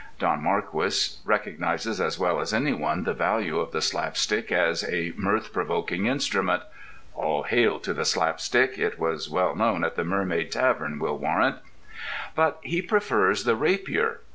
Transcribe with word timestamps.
Don 0.17 0.41
Marquis 0.43 1.17
recognizes 1.23 2.01
as 2.01 2.17
well 2.17 2.39
as 2.41 2.55
any 2.55 2.73
one 2.73 3.03
the 3.03 3.13
value 3.13 3.59
of 3.59 3.71
the 3.71 3.83
slapstick 3.83 4.51
as 4.51 4.83
a 4.85 5.13
mirth 5.15 5.53
provoking 5.53 6.07
instrument. 6.07 6.63
(All 7.13 7.43
hail 7.43 7.79
to 7.81 7.93
the 7.93 8.03
slapstick! 8.03 8.79
it 8.79 8.97
was 8.97 9.29
well 9.29 9.55
known 9.55 9.83
at 9.83 9.95
the 9.95 10.03
Mermaid 10.03 10.51
Tavern, 10.51 10.97
we'll 10.97 11.19
warrant.) 11.19 11.57
But 12.33 12.57
he 12.63 12.81
prefers 12.81 13.43
the 13.43 13.55
rapier. 13.55 14.21